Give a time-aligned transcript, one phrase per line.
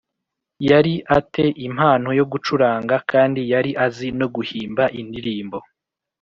[0.69, 5.57] Yari a te impano yo gucuranga kandi yari azi no guhimba indirimbo